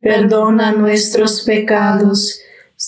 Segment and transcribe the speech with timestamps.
[0.00, 2.40] perdona nuestros pecados,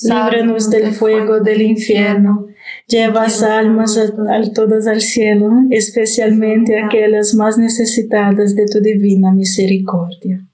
[0.03, 2.47] líbranos del fuego del infierno,
[2.87, 10.47] lleva almas a, todas al cielo, especialmente aquellas más necesitadas de tu divina misericordia.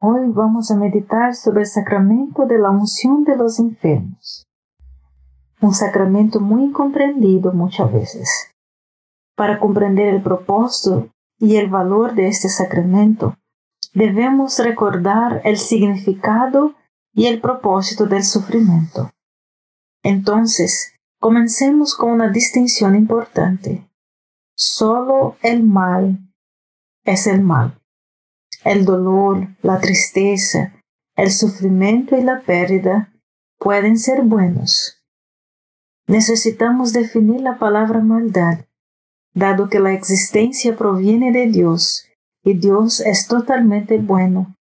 [0.00, 4.44] Hoy vamos a meditar sobre el sacramento de la unción de los enfermos,
[5.60, 8.50] un sacramento muy incomprendido muchas veces.
[9.34, 11.08] Para comprender el propósito
[11.38, 13.34] y el valor de este sacramento,
[13.94, 16.74] debemos recordar el significado
[17.14, 19.12] y el propósito del sufrimiento.
[20.02, 23.88] Entonces, comencemos con una distinción importante.
[24.56, 26.18] Solo el mal
[27.04, 27.80] es el mal.
[28.64, 30.74] El dolor, la tristeza,
[31.16, 33.12] el sufrimiento y la pérdida
[33.58, 35.02] pueden ser buenos.
[36.06, 38.66] Necesitamos definir la palabra maldad,
[39.32, 42.06] dado que la existencia proviene de Dios
[42.44, 44.54] y Dios es totalmente bueno.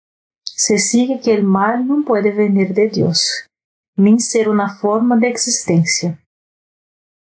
[0.45, 3.49] Se sigue que el mal no puede venir de Dios,
[3.97, 6.25] ni ser una forma de existencia.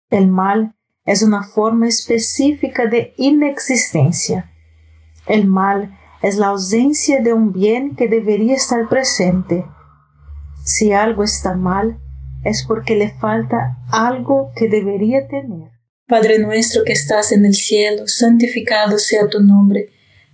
[0.10, 0.76] El mal
[1.06, 4.52] es una forma específica de inexistencia.
[5.26, 9.66] El mal es la ausencia de un bien que debería estar presente.
[10.66, 12.00] Si algo está mal,
[12.44, 15.72] es porque le falta algo que debería tener.
[16.08, 19.93] Padre nuestro que estás en el cielo, santificado sea tu nombre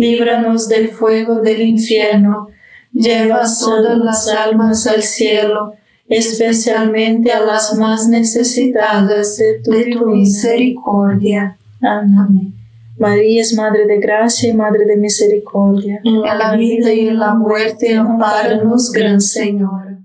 [0.00, 2.48] líbranos del fuego del infierno,
[2.92, 5.74] lleva todas las almas al cielo,
[6.08, 11.58] especialmente a las más necesitadas de tu, de tu misericordia.
[11.82, 12.54] Amén.
[12.98, 16.00] María es Madre de Gracia y Madre de Misericordia.
[16.04, 19.98] En la vida y en la muerte, amparanos, Gran Señor.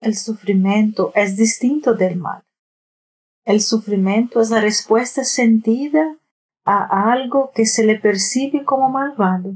[0.00, 2.42] El sufrimiento es distinto del mal.
[3.44, 6.16] El sufrimiento es la respuesta sentida
[6.64, 9.54] a algo que se le percibe como malvado.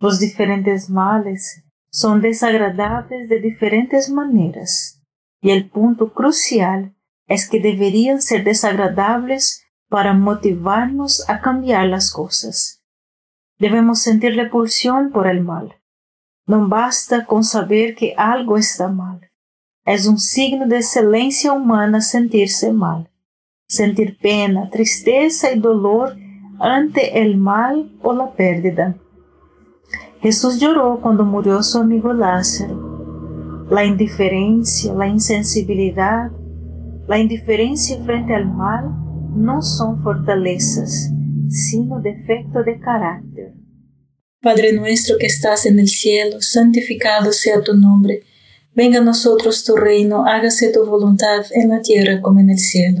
[0.00, 5.02] Los diferentes males son desagradables de diferentes maneras
[5.40, 6.94] y el punto crucial
[7.26, 12.82] es que deberían ser desagradables para motivarnos a cambiar las cosas.
[13.58, 15.80] Debemos sentir repulsión por el mal.
[16.46, 19.30] No basta con saber que algo está mal.
[19.86, 23.10] Es un signo de excelencia humana sentirse mal.
[23.74, 26.16] Sentir pena, tristeza y dolor
[26.60, 28.96] ante el mal o la pérdida.
[30.20, 33.66] Jesús lloró cuando murió su amigo Lázaro.
[33.68, 36.30] La indiferencia, la insensibilidad,
[37.08, 38.84] la indiferencia frente al mal
[39.34, 41.10] no son fortalezas,
[41.48, 43.54] sino defecto de carácter.
[44.40, 48.22] Padre nuestro que estás en el cielo, santificado sea tu nombre.
[48.72, 53.00] Venga a nosotros tu reino, hágase tu voluntad en la tierra como en el cielo.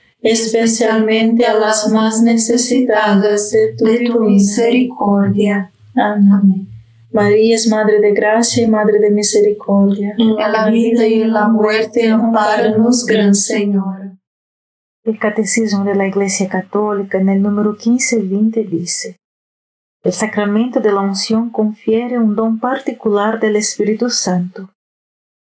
[0.21, 3.75] especialmente a las más necesitadas de
[4.07, 5.71] tu, misericordia.
[5.95, 6.67] Amén.
[7.11, 10.15] María es Madre de Gracia y Madre de Misericordia.
[10.17, 14.17] En la vida y en la muerte, amparanos, Gran Señora.
[15.03, 19.17] El Catecismo de la Iglesia Católica, en el número 1520, dice:
[20.03, 24.69] El sacramento de la unción confiere un don particular del Espíritu Santo.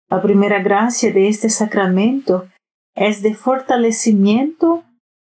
[0.09, 2.47] La primera gracia de este sacramento
[3.01, 4.85] es de fortalecimiento,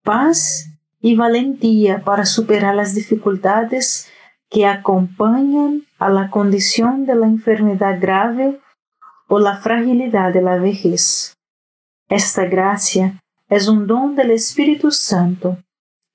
[0.04, 0.68] paz
[1.02, 4.08] y valentía para superar las dificultades
[4.52, 8.62] que acompañan a la condición de la enfermedad grave
[9.28, 11.34] o la fragilidad de la vejez.
[12.08, 13.20] Esta gracia
[13.50, 15.58] es un don del Espíritu Santo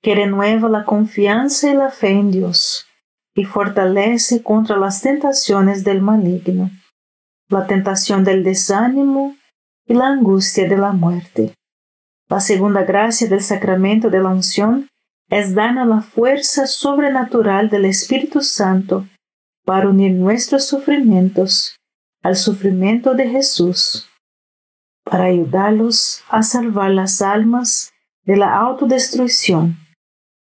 [0.01, 2.87] que renueva la confianza y la fe en Dios
[3.35, 6.71] y fortalece contra las tentaciones del maligno,
[7.49, 9.35] la tentación del desánimo
[9.85, 11.53] y la angustia de la muerte.
[12.29, 14.87] La segunda gracia del sacramento de la unción
[15.29, 19.07] es darnos la fuerza sobrenatural del Espíritu Santo
[19.65, 21.75] para unir nuestros sufrimientos
[22.21, 24.07] al sufrimiento de Jesús,
[25.03, 27.91] para ayudarlos a salvar las almas
[28.23, 29.77] de la autodestrucción,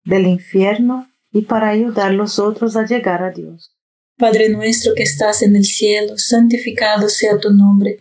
[0.04, 3.72] del infierno y para ayudar los otros a llegar a Dios.
[4.18, 8.00] Padre nuestro que estás en el cielo, santificado sea tu nombre.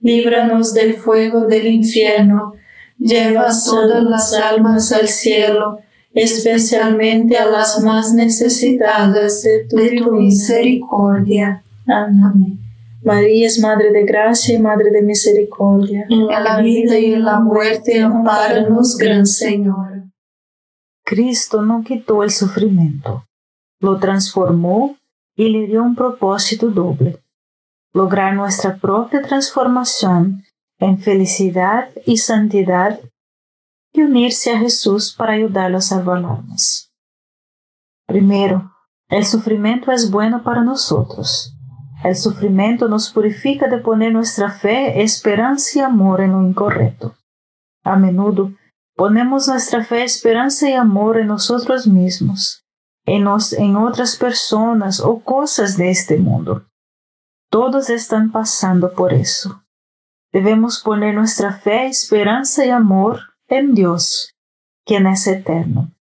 [0.00, 2.54] líbranos del fuego del infierno,
[2.98, 5.78] lleva todas las almas al cielo,
[6.12, 11.62] especialmente a las más necesitadas de tu, misericordia.
[11.86, 12.58] Amén.
[13.02, 16.06] María es Madre de Gracia y Madre de Misericordia.
[16.08, 20.02] En la vida y en la muerte, amparanos, Gran Señor.
[21.04, 23.24] Cristo no quitó el sufrimiento,
[23.80, 24.96] lo transformó
[25.34, 27.18] y le dio un propósito doble,
[27.92, 30.44] lograr nuestra propia transformación
[30.78, 33.00] en felicidad y santidad
[33.92, 36.92] y unirse a Jesús para ayudarlo a salvar almas.
[38.06, 38.72] Primero,
[39.08, 41.54] el sufrimiento es bueno para nosotros.
[42.04, 47.16] El sufrimiento nos purifica de poner nuestra fe, esperanza y amor en lo incorrecto.
[47.82, 48.52] A menudo
[48.94, 52.64] ponemos nuestra fe, esperanza y amor en nosotros mismos,
[53.06, 56.67] en, nos, en otras personas o cosas de este mundo.
[57.50, 59.64] Todos están pasando por eso.
[60.32, 64.34] Debemos poner nuestra fe, esperanza y amor en Dios,
[64.84, 65.94] quien es eterno.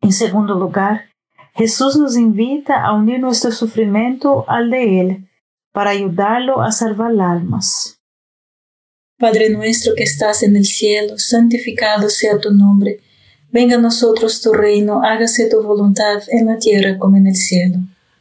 [0.00, 1.10] En segundo lugar,
[1.54, 5.28] Jesús nos invita a unir nuestro sufrimiento al de Él
[5.72, 8.00] para ayudarlo a salvar almas.
[9.18, 13.00] Padre nuestro que estás en el cielo, santificado sea tu nombre.
[13.50, 17.78] Venga a nosotros tu reino, hágase tu voluntad en la tierra como en el cielo.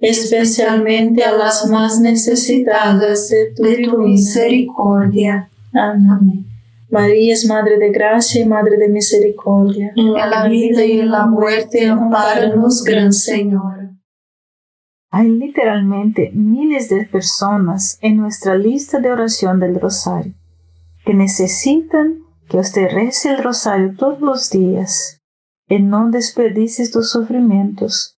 [0.00, 5.50] especialmente a las más necesitadas de tu, misericordia.
[5.72, 6.46] Amén.
[6.90, 9.92] María es Madre de Gracia y Madre de Misericordia.
[9.96, 13.90] En la vida y en la muerte, amparanos, Gran Señor.
[15.10, 20.34] Hay literalmente miles de personas en nuestra lista de oración del Rosario
[21.04, 25.22] que necesitan que usted rece el rosario todos los días
[25.68, 28.15] y no desperdicies tus sufrimientos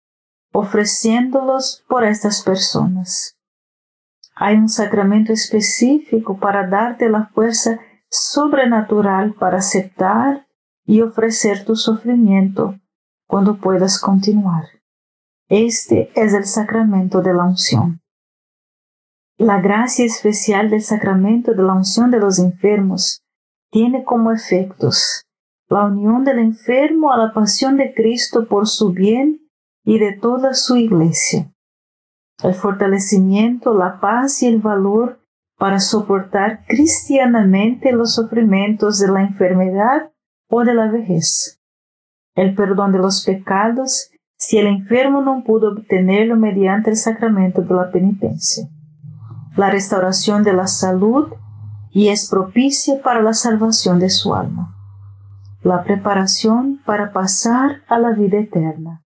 [0.57, 3.37] ofreciéndolos por estas personas.
[4.35, 10.47] Hay un sacramento específico para darte la fuerza sobrenatural para aceptar
[10.87, 12.75] y ofrecer tu sufrimiento
[13.27, 14.65] cuando puedas continuar.
[15.51, 18.01] Este es el sacramento de la unción.
[19.37, 23.21] La gracia especial del sacramento de la unción de los enfermos
[23.71, 25.23] tiene como efectos
[25.69, 29.46] la unión del enfermo a la pasión de Cristo por su bien
[29.87, 31.51] y de toda su iglesia,
[32.43, 35.21] el fortalecimiento, la paz y el valor
[35.57, 40.11] para soportar cristianamente los sufrimientos de la enfermedad
[40.51, 41.63] o de la vejez,
[42.35, 47.75] el perdón de los pecados si el enfermo no pudo obtenerlo mediante el sacramento de
[47.75, 48.69] la penitencia.
[49.57, 51.33] La restauración de la salud
[51.91, 54.77] y es propicia para la salvación de su alma.
[55.63, 59.06] La preparación para pasar a la vida eterna.